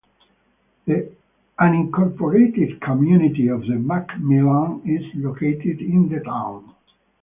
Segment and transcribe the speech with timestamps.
[0.87, 1.11] The
[1.59, 6.73] unincorporated community of McMillan is located in the town.